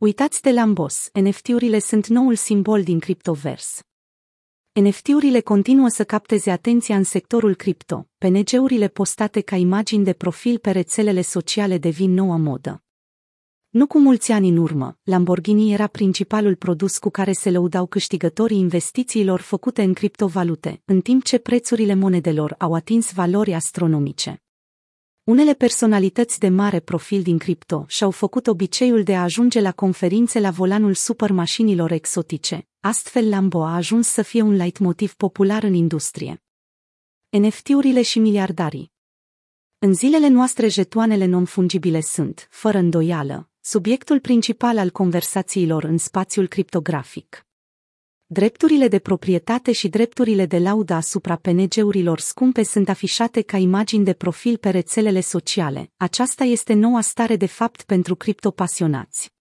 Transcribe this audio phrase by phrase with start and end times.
[0.00, 3.80] Uitați de Lambos, NFT-urile sunt noul simbol din criptovers.
[4.72, 10.70] NFT-urile continuă să capteze atenția în sectorul cripto, PNG-urile postate ca imagini de profil pe
[10.70, 12.82] rețelele sociale devin noua modă.
[13.68, 18.58] Nu cu mulți ani în urmă, Lamborghini era principalul produs cu care se lăudau câștigătorii
[18.58, 24.42] investițiilor făcute în criptovalute, în timp ce prețurile monedelor au atins valori astronomice.
[25.24, 30.40] Unele personalități de mare profil din cripto și-au făcut obiceiul de a ajunge la conferințe
[30.40, 36.42] la volanul supermașinilor exotice, astfel Lambo a ajuns să fie un leitmotiv popular în industrie.
[37.28, 38.92] NFT-urile și miliardarii
[39.78, 47.49] În zilele noastre jetoanele non-fungibile sunt, fără îndoială, subiectul principal al conversațiilor în spațiul criptografic.
[48.32, 54.12] Drepturile de proprietate și drepturile de laudă asupra PNG-urilor scumpe sunt afișate ca imagini de
[54.12, 55.92] profil pe rețelele sociale.
[55.96, 59.32] Aceasta este noua stare de fapt pentru criptopasionați.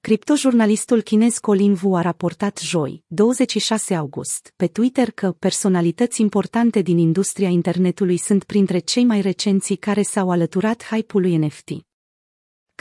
[0.00, 6.98] Criptojurnalistul chinez Colin Wu a raportat joi, 26 august, pe Twitter că personalități importante din
[6.98, 11.70] industria internetului sunt printre cei mai recenți care s-au alăturat hype-ului NFT.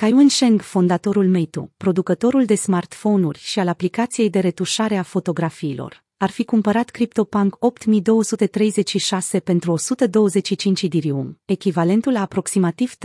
[0.02, 6.30] Kai Wensheng, fondatorul Meitu, producătorul de smartphone-uri și al aplicației de retușare a fotografiilor, ar
[6.30, 12.96] fi cumpărat CryptoPunk 8236 pentru 125 dirium, echivalentul la aproximativ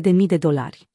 [0.00, 0.88] 387.000 de dolari.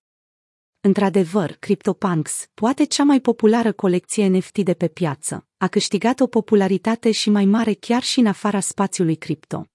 [0.80, 7.12] Într-adevăr, CryptoPunks, poate cea mai populară colecție NFT de pe piață, a câștigat o popularitate
[7.12, 9.68] și mai mare chiar și în afara spațiului cripto.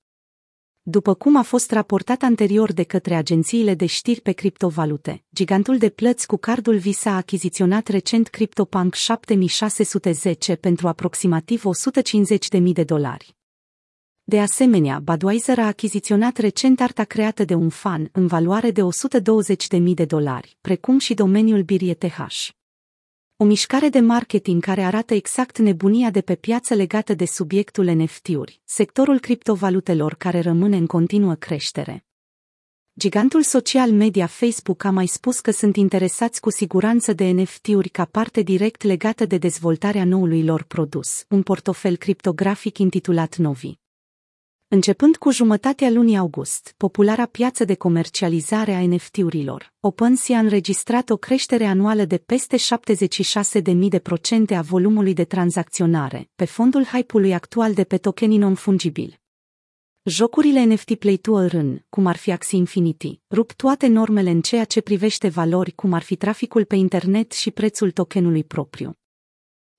[0.85, 5.89] După cum a fost raportat anterior de către agențiile de știri pe criptovalute, gigantul de
[5.89, 11.63] plăți cu cardul Visa a achiziționat recent CryptoPunk 7610 pentru aproximativ
[12.61, 13.37] 150.000 de dolari.
[14.25, 18.83] De asemenea, Budweiser a achiziționat recent arta creată de un fan în valoare de
[19.79, 22.49] 120.000 de dolari, precum și domeniul BirieTH.
[23.37, 28.61] O mișcare de marketing care arată exact nebunia de pe piață legată de subiectul NFT-uri,
[28.65, 32.05] sectorul criptovalutelor care rămâne în continuă creștere.
[32.99, 38.05] Gigantul social media Facebook a mai spus că sunt interesați cu siguranță de NFT-uri ca
[38.05, 43.82] parte direct legată de dezvoltarea noului lor produs, un portofel criptografic intitulat Novi.
[44.75, 51.17] Începând cu jumătatea lunii august, populara piață de comercializare a NFT-urilor, OpenSea a înregistrat o
[51.17, 57.75] creștere anuală de peste 76.000 de procente a volumului de tranzacționare, pe fondul hype-ului actual
[57.75, 59.21] de pe tokenii non-fungibili.
[60.03, 64.65] Jocurile NFT Play to Earn, cum ar fi Axie Infinity, rup toate normele în ceea
[64.65, 68.97] ce privește valori cum ar fi traficul pe internet și prețul tokenului propriu.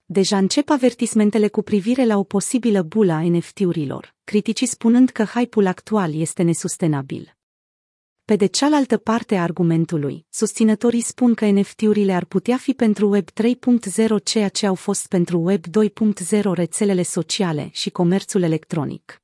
[0.06, 5.66] Deja încep avertismentele cu privire la o posibilă bulă a NFT-urilor, criticii spunând că hype-ul
[5.66, 7.36] actual este nesustenabil.
[8.26, 13.30] Pe de cealaltă parte a argumentului, susținătorii spun că NFT-urile ar putea fi pentru Web
[13.30, 19.23] 3.0 ceea ce au fost pentru Web 2.0 rețelele sociale și comerțul electronic.